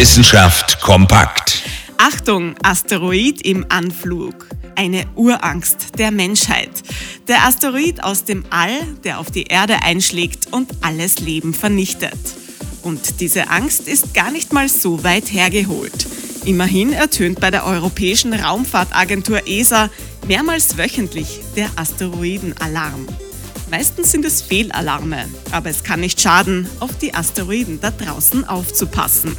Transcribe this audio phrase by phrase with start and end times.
[0.00, 1.62] Wissenschaft kompakt.
[1.98, 4.46] Achtung, Asteroid im Anflug.
[4.74, 6.70] Eine Urangst der Menschheit.
[7.28, 12.16] Der Asteroid aus dem All, der auf die Erde einschlägt und alles Leben vernichtet.
[12.80, 16.06] Und diese Angst ist gar nicht mal so weit hergeholt.
[16.46, 19.90] Immerhin ertönt bei der Europäischen Raumfahrtagentur ESA
[20.26, 23.06] mehrmals wöchentlich der Asteroidenalarm.
[23.70, 29.36] Meistens sind es Fehlalarme, aber es kann nicht schaden, auf die Asteroiden da draußen aufzupassen.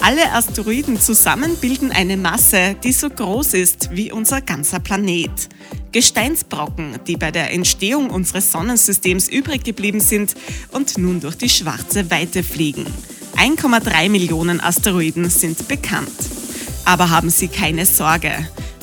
[0.00, 5.48] Alle Asteroiden zusammen bilden eine Masse, die so groß ist wie unser ganzer Planet.
[5.92, 10.34] Gesteinsbrocken, die bei der Entstehung unseres Sonnensystems übrig geblieben sind
[10.70, 12.86] und nun durch die schwarze Weite fliegen.
[13.36, 16.10] 1,3 Millionen Asteroiden sind bekannt.
[16.84, 18.32] Aber haben Sie keine Sorge.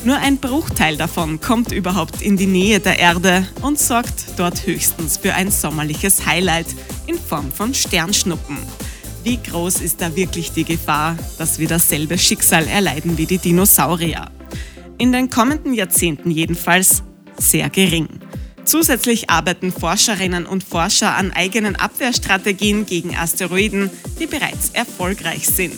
[0.04, 5.16] Nur ein Bruchteil davon kommt überhaupt in die Nähe der Erde und sorgt dort höchstens
[5.16, 6.68] für ein sommerliches Highlight
[7.06, 8.58] in Form von Sternschnuppen.
[9.26, 14.30] Wie groß ist da wirklich die Gefahr, dass wir dasselbe Schicksal erleiden wie die Dinosaurier?
[14.98, 17.02] In den kommenden Jahrzehnten jedenfalls
[17.36, 18.06] sehr gering.
[18.64, 25.76] Zusätzlich arbeiten Forscherinnen und Forscher an eigenen Abwehrstrategien gegen Asteroiden, die bereits erfolgreich sind.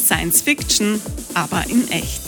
[0.00, 1.00] Science Fiction,
[1.34, 2.22] aber in echt.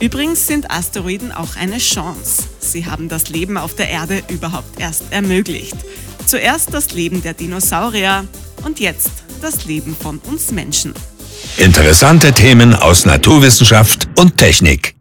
[0.00, 2.44] Übrigens sind Asteroiden auch eine Chance.
[2.60, 5.74] Sie haben das Leben auf der Erde überhaupt erst ermöglicht.
[6.24, 8.28] Zuerst das Leben der Dinosaurier
[8.64, 10.94] und jetzt das Leben von uns Menschen.
[11.56, 14.97] Interessante Themen aus Naturwissenschaft und Technik.